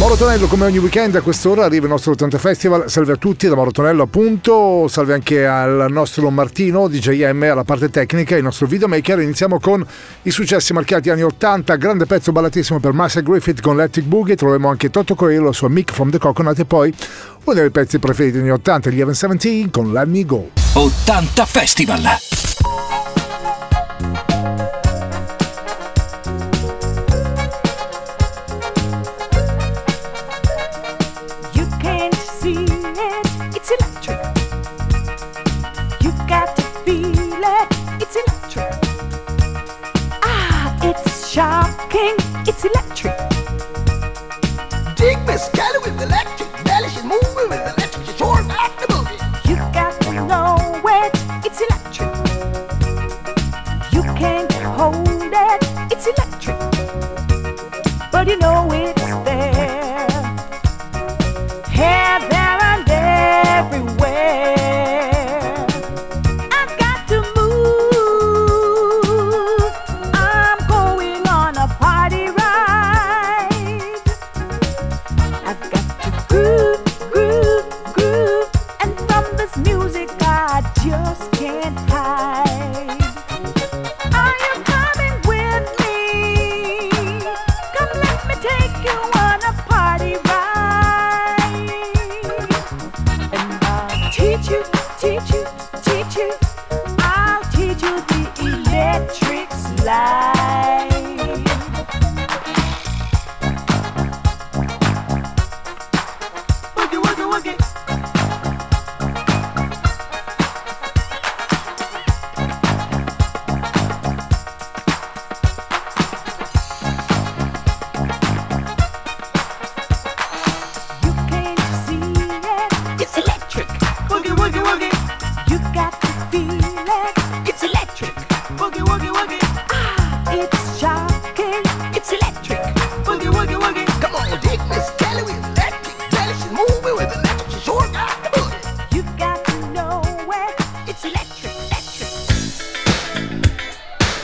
Morotonello 0.00 0.46
come 0.46 0.64
ogni 0.64 0.78
weekend 0.78 1.14
a 1.14 1.20
quest'ora 1.20 1.66
arriva 1.66 1.84
il 1.84 1.90
nostro 1.90 2.12
80 2.12 2.38
Festival, 2.38 2.88
salve 2.88 3.12
a 3.12 3.16
tutti 3.16 3.46
da 3.46 3.54
Morotonello 3.54 4.04
appunto, 4.04 4.88
salve 4.88 5.12
anche 5.12 5.46
al 5.46 5.88
nostro 5.90 6.30
Martino 6.30 6.88
DJM 6.88 7.42
alla 7.42 7.64
parte 7.64 7.90
tecnica, 7.90 8.34
il 8.34 8.42
nostro 8.42 8.66
videomaker, 8.66 9.20
iniziamo 9.20 9.60
con 9.60 9.86
i 10.22 10.30
successi 10.30 10.72
marchiati 10.72 11.10
anni 11.10 11.22
80, 11.22 11.76
grande 11.76 12.06
pezzo 12.06 12.32
ballatissimo 12.32 12.80
per 12.80 12.94
Marcia 12.94 13.20
Griffith 13.20 13.60
con 13.60 13.74
Electric 13.74 14.06
Boogie, 14.06 14.36
troviamo 14.36 14.70
anche 14.70 14.88
Toto 14.88 15.14
Coelho, 15.14 15.44
la 15.44 15.52
sua 15.52 15.68
Mick 15.68 15.92
from 15.92 16.10
the 16.10 16.18
Coconut. 16.18 16.58
E 16.58 16.64
poi 16.64 16.94
uno 17.44 17.54
dei 17.54 17.70
pezzi 17.70 17.98
preferiti 17.98 18.38
degli 18.38 18.44
anni 18.44 18.52
80, 18.52 18.88
gli 18.88 19.00
Heaven 19.00 19.12
17 19.12 19.68
con 19.70 19.92
Let 19.92 20.06
Me 20.06 20.24
Go. 20.24 20.48
80 20.72 21.44
Festival! 21.44 22.49
rocking, 41.92 42.14
it's 42.46 42.64
electric. 42.64 43.16
Dig 44.96 45.18
Miss 45.26 45.48
Gallo- 45.54 45.79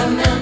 I'm 0.00 0.16
not. 0.16 0.39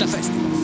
Festival. 0.00 0.63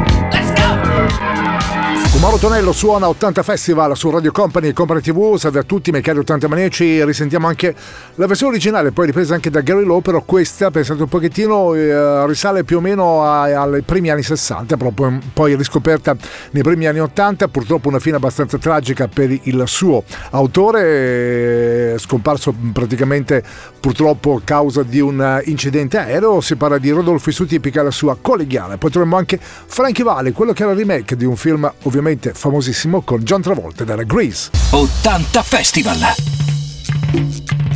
Mauro 2.21 2.37
Tonello 2.37 2.71
suona 2.71 3.07
80 3.07 3.41
Festival 3.41 3.97
su 3.97 4.11
Radio 4.11 4.31
Company 4.31 4.67
e 4.67 4.73
Company 4.73 5.01
TV, 5.01 5.37
salve 5.37 5.57
a 5.57 5.63
tutti, 5.63 5.89
miei 5.89 6.03
cari 6.03 6.19
80 6.19 6.47
maneci, 6.47 7.03
risentiamo 7.03 7.47
anche 7.47 7.73
la 8.13 8.27
versione 8.27 8.51
originale, 8.51 8.91
poi 8.91 9.07
ripresa 9.07 9.33
anche 9.33 9.49
da 9.49 9.61
Gary 9.61 9.83
Lowe, 9.83 10.01
però 10.01 10.21
questa, 10.21 10.69
pensate 10.69 11.01
un 11.01 11.07
pochettino, 11.07 11.73
eh, 11.73 12.27
risale 12.27 12.63
più 12.63 12.77
o 12.77 12.79
meno 12.79 13.23
ai 13.23 13.81
primi 13.81 14.11
anni 14.11 14.21
60, 14.21 14.77
proprio, 14.77 15.17
poi 15.33 15.55
riscoperta 15.55 16.15
nei 16.51 16.61
primi 16.61 16.85
anni 16.85 16.99
80, 16.99 17.47
purtroppo 17.47 17.87
una 17.87 17.97
fine 17.97 18.17
abbastanza 18.17 18.59
tragica 18.59 19.07
per 19.07 19.31
il 19.31 19.63
suo 19.65 20.03
autore, 20.29 21.93
eh, 21.93 21.95
scomparso 21.97 22.53
praticamente 22.71 23.43
purtroppo 23.79 24.35
a 24.35 24.41
causa 24.43 24.83
di 24.83 24.99
un 24.99 25.41
incidente 25.45 25.97
aereo, 25.97 26.39
si 26.39 26.55
parla 26.55 26.77
di 26.77 26.91
Rodolfo 26.91 27.31
Isuti 27.31 27.55
e 27.55 27.81
la 27.81 27.89
sua 27.89 28.15
collegiale, 28.21 28.77
poi 28.77 28.91
troviamo 28.91 29.17
anche 29.17 29.39
Frankie 29.41 30.03
Valley, 30.03 30.33
quello 30.33 30.53
che 30.53 30.61
era 30.61 30.73
il 30.73 30.77
remake 30.77 31.15
di 31.15 31.25
un 31.25 31.35
film 31.35 31.71
ovviamente 31.81 32.09
ovviamente 32.11 32.33
famosissimo 32.33 33.01
con 33.01 33.19
John 33.21 33.41
Travolta 33.41 33.83
della 33.83 34.03
Grease. 34.03 34.49
80 34.71 35.43
Festival! 35.43 35.97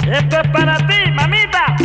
E 0.07 0.27
mamita! 1.11 1.84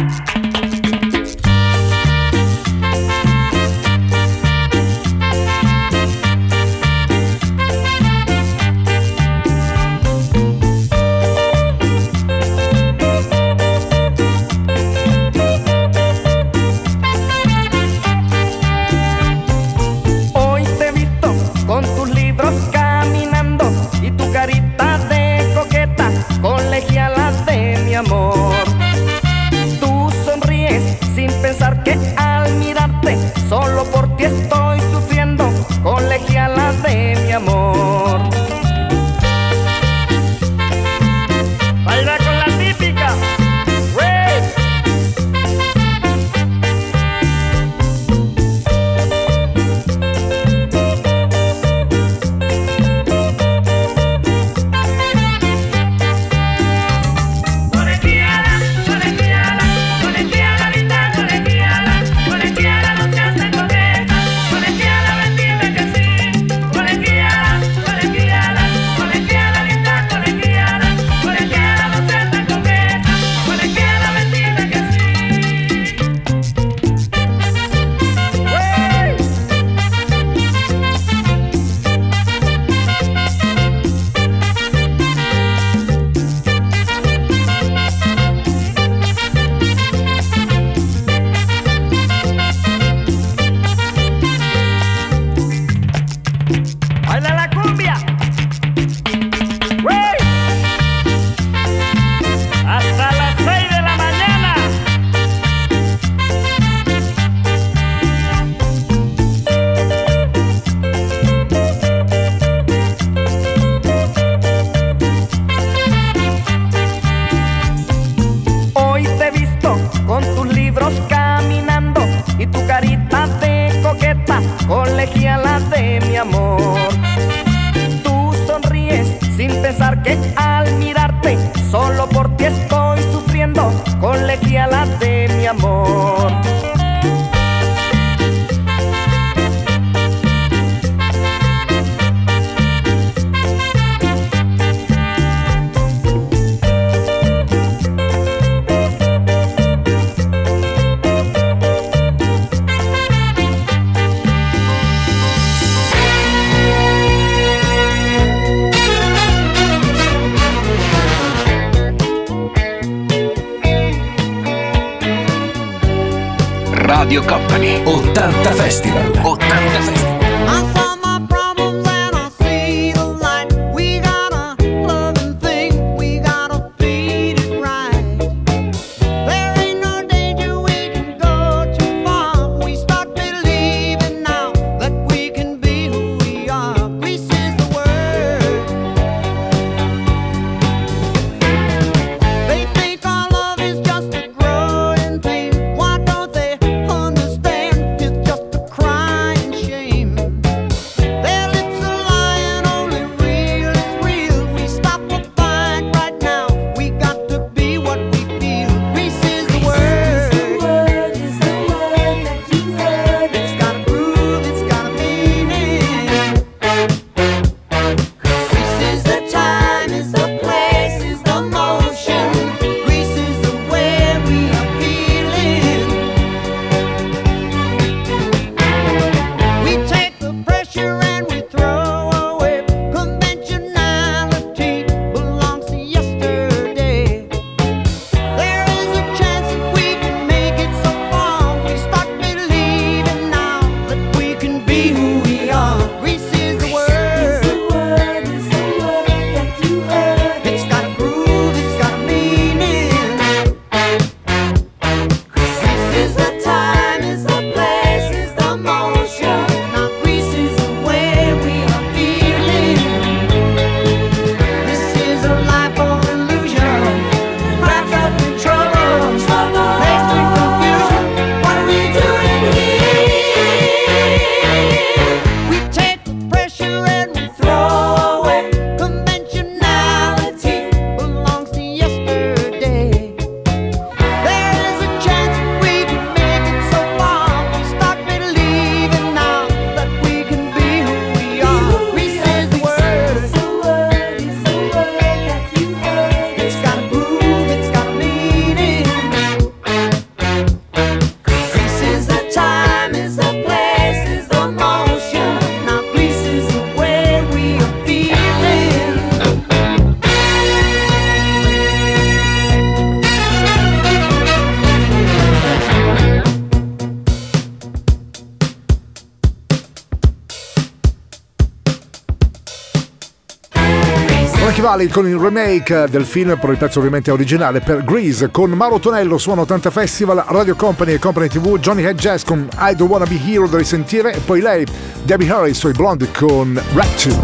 Valid 324.71 324.93
con 324.93 325.09
il 325.09 325.17
remake 325.17 325.89
del 325.91 326.05
film, 326.05 326.39
però 326.39 326.53
ovviamente 326.77 327.11
originale 327.11 327.59
per 327.59 327.83
Grease, 327.83 328.31
con 328.31 328.53
Mauro 328.53 328.79
Tonello 328.79 329.19
suono 329.19 329.41
80 329.41 329.69
Festival, 329.69 330.23
Radio 330.29 330.55
Company 330.55 330.93
e 330.93 331.01
Company 331.01 331.27
TV, 331.27 331.59
Johnny 331.59 331.83
Head 331.83 331.99
Jazz 331.99 332.23
con 332.23 332.49
I 332.57 332.77
Don't 332.77 332.89
Wanna 332.89 333.05
Be 333.05 333.19
Hero 333.27 333.49
da 333.49 333.59
risentire 333.59 334.15
e 334.15 334.21
poi 334.21 334.41
lei, 334.41 334.65
Debbie 335.03 335.29
Harry, 335.29 335.55
sui 335.55 335.73
Blondie 335.73 336.09
con 336.13 336.61
Ratchet. 336.75 337.19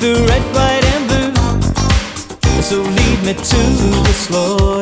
the 0.00 0.14
red. 0.26 0.42
So 2.62 2.80
lead 2.80 3.22
me 3.22 3.34
to 3.34 3.42
the 4.04 4.12
slow. 4.14 4.81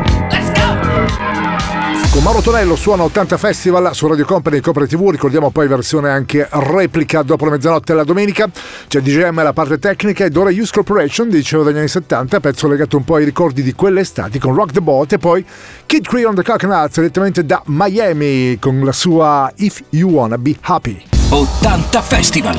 Con 2.11 2.23
Mauro 2.23 2.41
Tonello 2.41 2.75
suona 2.75 3.03
80 3.03 3.37
Festival 3.37 3.95
su 3.95 4.05
Radio 4.05 4.25
Company 4.25 4.57
e 4.57 4.61
Copre 4.61 4.85
TV, 4.85 5.09
ricordiamo 5.11 5.49
poi 5.49 5.67
versione 5.67 6.09
anche 6.09 6.45
replica 6.51 7.23
dopo 7.23 7.45
la 7.45 7.51
mezzanotte 7.51 7.93
la 7.93 8.03
domenica, 8.03 8.49
c'è 8.87 8.99
DJM 8.99 9.39
alla 9.39 9.53
parte 9.53 9.79
tecnica 9.79 10.25
ed 10.25 10.35
ora 10.35 10.49
Use 10.49 10.71
Corporation, 10.73 11.29
dicevo 11.29 11.63
dagli 11.63 11.77
anni 11.77 11.87
70, 11.87 12.41
pezzo 12.41 12.67
legato 12.67 12.97
un 12.97 13.05
po' 13.05 13.15
ai 13.15 13.23
ricordi 13.23 13.63
di 13.63 13.73
quelle 13.73 14.01
estati 14.01 14.39
con 14.39 14.53
Rock 14.53 14.73
the 14.73 14.81
Boat 14.81 15.13
e 15.13 15.17
poi 15.19 15.45
Kid 15.85 16.05
Cree 16.05 16.25
on 16.25 16.35
the 16.35 16.43
Coconuts 16.43 16.95
direttamente 16.95 17.45
da 17.45 17.61
Miami 17.67 18.57
con 18.59 18.81
la 18.83 18.91
sua 18.91 19.49
If 19.55 19.81
You 19.91 20.09
Wanna 20.09 20.37
Be 20.37 20.55
Happy. 20.59 21.01
80 21.29 22.01
Festival. 22.01 22.57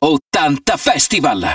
80 0.00 0.76
Festival. 0.76 1.54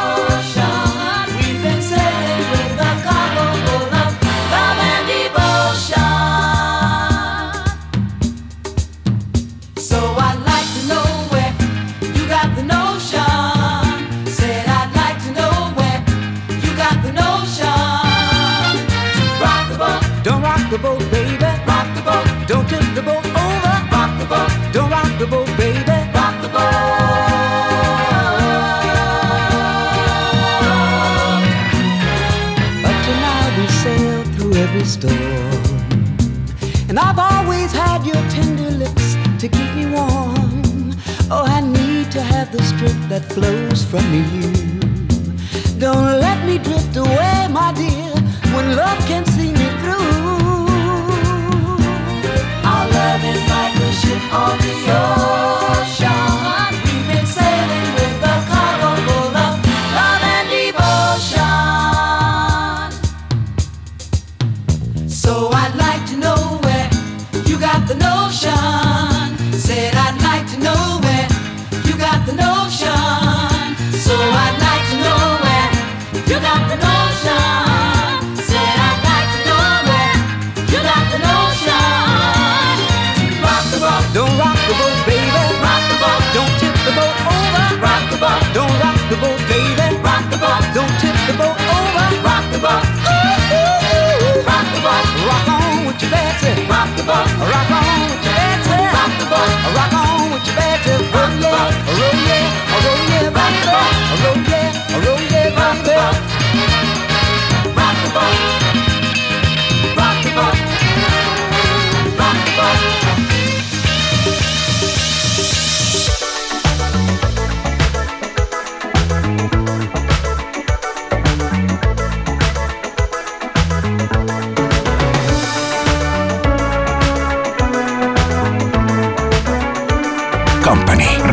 The 42.51 42.63
strength 42.63 43.09
that 43.09 43.23
flows 43.33 43.83
from 43.85 44.03
you. 44.13 44.25
Don't 45.79 46.19
let 46.19 46.45
me 46.45 46.57
drift 46.57 46.80
rock 96.49 96.89
the 96.97 97.03
boat, 97.03 97.27
Rock 97.37 97.69
on 97.69 98.09
with 98.09 98.25
your 98.25 98.33
Betsy. 98.33 98.73
rock 98.73 99.13
the 99.19 99.25
boat, 99.29 99.51
Rock 99.77 99.93
on 99.93 100.31
with 100.33 100.45
your 100.47 100.55
Betsy. 100.57 100.93
Roll 101.13 101.33
yeah, 101.37 101.69
roll 101.85 102.17
yeah, 102.25 102.45
roll 102.81 103.01
yeah, 103.11 103.29
baby. 103.29 103.69
Roll 104.23 104.39
yeah, 104.49 104.60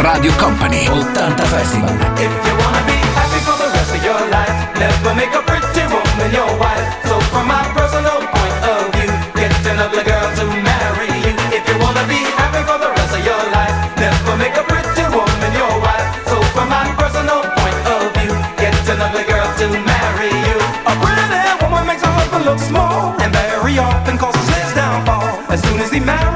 Radio 0.09 0.33
Company. 0.40 0.88
80 0.88 1.44
Festival. 1.53 1.92
If 2.16 2.33
you 2.33 2.55
wanna 2.57 2.83
be 2.88 2.97
happy 3.12 3.40
for 3.44 3.57
the 3.61 3.68
rest 3.77 3.92
of 3.92 4.01
your 4.01 4.23
life, 4.33 4.57
never 4.81 5.12
make 5.12 5.35
a 5.37 5.42
pretty 5.44 5.85
woman 5.92 6.31
your 6.33 6.49
wife. 6.57 6.87
So 7.05 7.21
from 7.29 7.44
my 7.47 7.61
personal 7.77 8.16
point 8.16 8.59
of 8.73 8.88
view, 8.97 9.12
get 9.37 9.53
an 9.68 9.77
ugly 9.85 10.05
girl 10.09 10.29
to 10.40 10.44
marry 10.64 11.12
you. 11.21 11.33
If 11.53 11.62
you 11.68 11.77
wanna 11.85 12.05
be 12.09 12.21
happy 12.40 12.62
for 12.64 12.79
the 12.81 12.88
rest 12.88 13.12
of 13.21 13.23
your 13.31 13.42
life, 13.53 13.77
never 14.01 14.33
make 14.40 14.57
a 14.57 14.64
pretty 14.64 15.05
woman 15.12 15.53
your 15.53 15.75
wife. 15.85 16.09
So 16.25 16.40
from 16.57 16.73
my 16.73 16.88
personal 16.97 17.44
point 17.44 17.81
of 17.92 18.03
view, 18.16 18.33
get 18.57 18.73
an 18.88 19.05
ugly 19.05 19.29
girl 19.29 19.49
to 19.61 19.66
marry 19.92 20.33
you. 20.49 20.57
A 20.88 20.94
pretty 21.05 21.44
woman 21.61 21.85
makes 21.85 22.03
her 22.03 22.14
husband 22.16 22.44
look 22.49 22.61
small, 22.64 23.12
and 23.21 23.29
very 23.29 23.77
often 23.77 24.16
causes 24.16 24.49
his 24.57 24.73
downfall. 24.73 25.29
As 25.53 25.61
soon 25.61 25.79
as 25.85 25.92
he 25.92 26.01
marries 26.01 26.28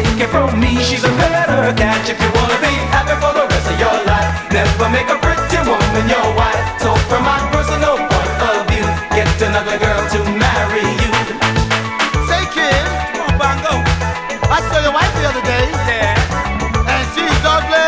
Take 0.00 0.24
it 0.24 0.30
from 0.32 0.56
me, 0.58 0.80
she's 0.80 1.04
a 1.04 1.12
better 1.20 1.76
catch. 1.76 2.08
If 2.08 2.16
you 2.16 2.30
wanna 2.32 2.56
be 2.64 2.72
happy 2.88 3.12
for 3.20 3.36
the 3.36 3.44
rest 3.52 3.68
of 3.68 3.76
your 3.76 3.92
life, 4.08 4.32
never 4.48 4.88
make 4.88 5.12
a 5.12 5.18
pretty 5.20 5.60
woman 5.60 6.04
your 6.08 6.24
wife. 6.40 6.56
So 6.80 6.96
from 7.12 7.28
my 7.28 7.36
personal 7.52 8.00
point 8.08 8.36
of 8.48 8.64
view, 8.72 8.86
get 9.12 9.28
another 9.44 9.76
girl 9.76 10.00
to 10.00 10.18
marry 10.40 10.88
you. 11.04 11.12
Say, 12.24 12.48
kid. 12.48 12.80
Come 13.12 13.28
on, 13.28 13.60
Bongo. 13.60 13.76
I 14.48 14.64
saw 14.72 14.80
your 14.80 14.96
wife 14.96 15.12
the 15.20 15.28
other 15.28 15.44
day. 15.44 15.68
Yeah. 15.68 16.16
And 16.88 17.04
she's 17.12 17.44
ugly. 17.44 17.84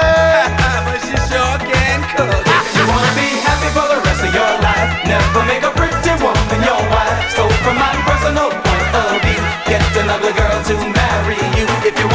but 0.84 1.00
she 1.08 1.16
sure 1.32 1.56
can 1.64 2.04
cook. 2.12 2.28
If 2.28 2.76
you 2.76 2.84
wanna 2.92 3.12
be 3.16 3.40
happy 3.40 3.72
for 3.72 3.88
the 3.88 4.04
rest 4.04 4.20
of 4.20 4.36
your 4.36 4.52
life, 4.60 4.90
never 5.08 5.40
make 5.48 5.64
a 5.64 5.72
pretty 5.72 6.12
woman 6.20 6.60
your 6.60 6.82
wife. 6.92 7.24
So 7.32 7.48
from 7.64 7.80
my 7.80 7.96
personal 8.04 8.52
point 8.52 8.88
of 9.00 9.16
view, 9.24 9.40
get 9.64 9.80
another 9.96 10.32
girl 10.36 10.60
to 10.60 10.74
marry 10.76 11.00
you. 11.00 11.01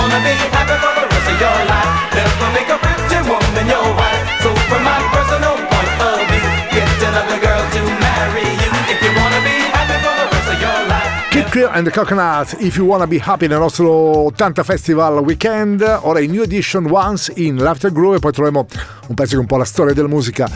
Wanna 0.08 0.24
be 0.24 0.40
happy 0.56 0.76
for 0.80 0.94
the 0.96 1.04
rest 1.04 1.28
of 1.28 1.36
your 1.36 1.60
life, 1.68 2.16
never 2.16 2.50
make 2.56 2.70
a 2.72 2.80
pretty 2.80 3.20
woman 3.28 3.68
your 3.68 3.92
wife. 3.92 4.24
So 4.40 4.56
from 4.72 4.82
my 4.88 5.04
personal 5.12 5.60
point 5.68 5.92
of 6.00 6.24
view, 6.32 6.48
get 6.72 6.88
another 7.04 7.38
girl 7.44 7.60
to 7.76 7.82
marry 8.00 8.48
you. 8.56 8.72
If 8.88 9.04
you 9.04 9.12
wanna 9.20 9.42
be 9.44 9.68
happy 9.68 9.98
for 10.00 10.16
the 10.16 10.28
rest 10.32 10.48
of 10.48 10.62
your 10.64 10.80
life. 10.88 11.30
Kid 11.30 11.52
Creole 11.52 11.72
and 11.74 11.86
the 11.86 11.92
Coconuts, 11.92 12.56
If 12.58 12.78
You 12.78 12.86
Wanna 12.86 13.06
Be 13.06 13.20
Happy 13.20 13.48
nel 13.48 13.60
nostro 13.60 14.32
80 14.32 14.64
Festival 14.64 15.18
Weekend, 15.18 15.82
ora 16.04 16.22
in 16.22 16.32
New 16.32 16.42
Edition 16.42 16.88
Once 16.90 17.34
in 17.36 17.58
Laughter 17.58 17.92
Groove 17.92 18.16
e 18.16 18.20
poi 18.20 18.32
troveremo 18.32 18.66
un 19.10 19.14
pezzo 19.14 19.34
che 19.34 19.42
un 19.42 19.46
po' 19.46 19.58
la 19.58 19.66
storia 19.66 19.94
della 19.94 20.08
musica. 20.08 20.50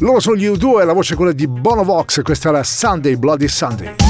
Loro 0.00 0.20
sono 0.20 0.36
gli 0.36 0.46
U2 0.46 0.82
e 0.82 0.84
la 0.84 0.92
voce 0.92 1.14
è 1.14 1.16
quella 1.16 1.32
di 1.32 1.46
Bono 1.46 1.84
Vox, 1.84 2.20
questa 2.20 2.50
era 2.50 2.62
Sunday 2.62 3.16
Bloody 3.16 3.48
Sunday. 3.48 4.09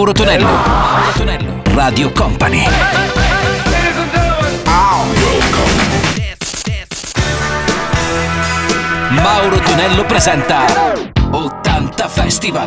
Mauro 0.00 0.14
Tonello. 0.14 0.46
Mauro 0.46 1.12
Tonello. 1.14 1.62
Radio 1.74 2.10
Company. 2.12 2.66
Mauro 9.10 9.58
Tonello 9.58 10.06
presenta 10.06 10.64
80 11.30 12.08
Festival. 12.08 12.66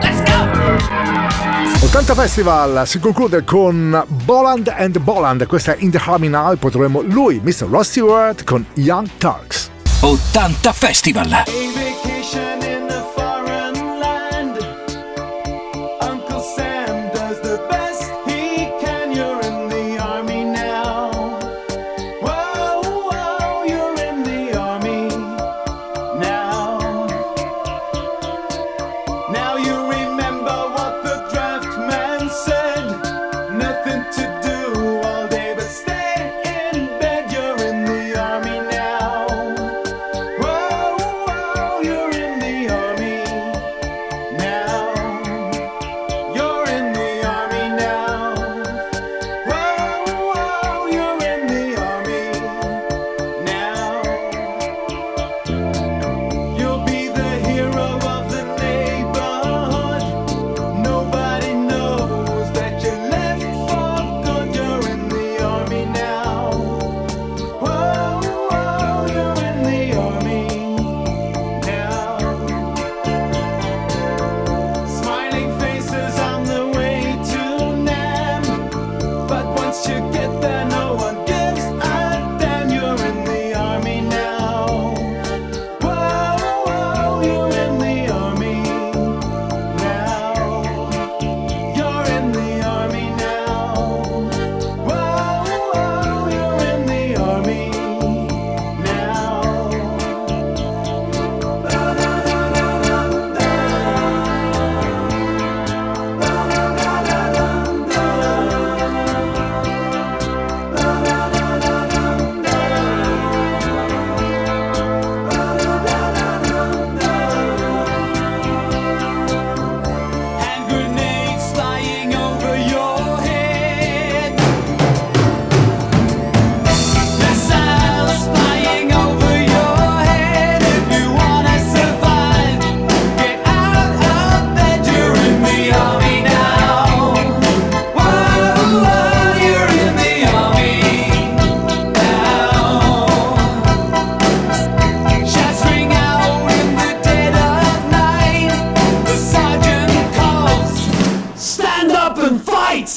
Let's 0.00 0.22
go! 0.22 1.84
80 1.84 2.14
Festival 2.14 2.86
si 2.86 3.00
conclude 3.00 3.42
con 3.42 4.00
Boland 4.24 4.72
and 4.72 5.00
Boland, 5.00 5.44
questa 5.46 5.74
è 5.74 5.78
In 5.80 5.90
the 5.90 6.00
Army 6.04 6.28
Now 6.28 6.52
e 6.52 6.56
poi 6.58 6.70
troveremo 6.70 7.00
lui, 7.02 7.40
Mr. 7.42 7.66
Ross 7.68 7.88
Stewart, 7.88 8.44
con 8.44 8.64
Young 8.74 9.08
Turks. 9.18 9.68
80 9.98 10.72
Festival! 10.72 11.42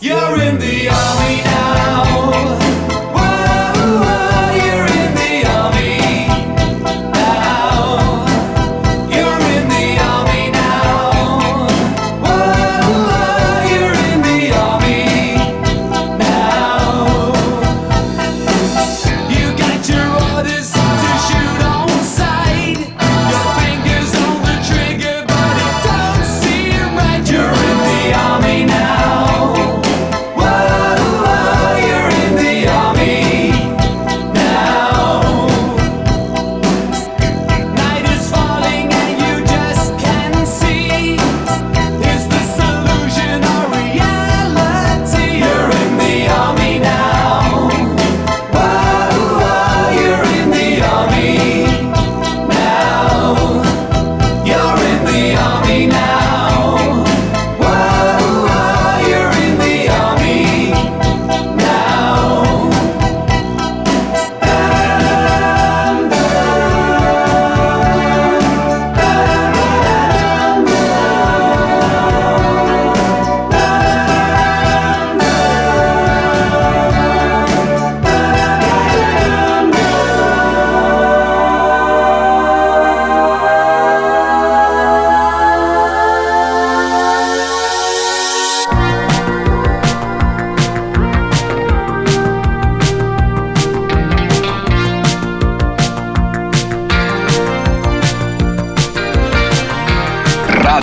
You're 0.06 0.40
in 0.40 0.60
the 0.60 0.85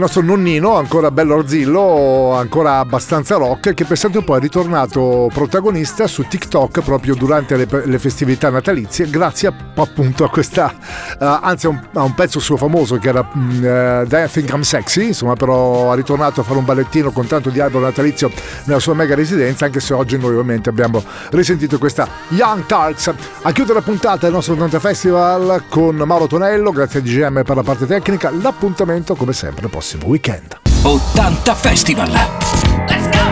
il 0.00 0.06
nostro 0.06 0.22
nonnino, 0.22 0.76
ancora 0.76 1.10
bello 1.10 1.36
arzillo, 1.36 2.32
ancora 2.34 2.78
abbastanza 2.78 3.36
rock, 3.36 3.74
che 3.74 3.84
pensate 3.84 4.16
un 4.16 4.24
po' 4.24 4.34
è 4.34 4.40
ritornato 4.40 5.28
protagonista 5.30 6.06
su 6.06 6.26
TikTok 6.26 6.80
proprio 6.80 7.14
durante 7.14 7.54
le, 7.54 7.68
le 7.84 7.98
festività 7.98 8.48
natalizie, 8.48 9.10
grazie 9.10 9.48
a, 9.48 9.54
appunto 9.74 10.24
a 10.24 10.30
questa, 10.30 10.72
uh, 11.18 11.24
anzi 11.42 11.66
a 11.66 11.68
un, 11.68 11.80
a 11.92 12.02
un, 12.02 12.14
pezzo 12.14 12.40
suo 12.40 12.56
famoso 12.56 12.96
che 12.96 13.10
era 13.10 13.28
mm, 13.36 13.62
eh, 13.62 14.02
uh, 14.10 14.24
I 14.24 14.28
Think 14.30 14.48
I'm 14.52 14.62
Sexy, 14.62 15.08
insomma 15.08 15.34
però 15.34 15.92
ha 15.92 15.94
ritornato 15.94 16.40
a 16.40 16.44
fare 16.44 16.58
un 16.58 16.64
ballettino 16.64 17.10
con 17.10 17.26
tanto 17.26 17.50
di 17.50 17.60
albero 17.60 17.84
natalizio 17.84 18.30
nella 18.64 18.80
sua 18.80 18.94
mega 18.94 19.14
residenza, 19.14 19.66
anche 19.66 19.80
se 19.80 19.92
oggi 19.92 20.16
noi 20.16 20.30
ovviamente 20.30 20.70
abbiamo 20.70 21.04
risentito 21.32 21.76
questa 21.78 22.08
Young 22.28 22.64
Tarks. 22.64 23.12
A 23.42 23.52
chiudere 23.52 23.80
la 23.80 23.84
puntata 23.84 24.20
del 24.20 24.32
nostro 24.32 24.54
80 24.54 24.80
Festival 24.80 25.64
con 25.68 25.96
Mauro 25.96 26.26
Tonello, 26.26 26.70
grazie 26.70 27.00
a 27.00 27.02
DGM 27.02 27.42
per 27.42 27.56
la 27.56 27.62
parte 27.62 27.84
tecnica, 27.84 28.30
l'appuntamento 28.30 29.14
come 29.14 29.34
sempre 29.34 29.68
posso 29.68 29.89
prossimo 29.90 30.06
weekend. 30.06 30.56
80 30.84 31.54
Festival! 31.54 32.08
Let's 32.08 33.08
go! 33.08 33.24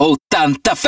80 0.00 0.74
Festival! 0.74 0.78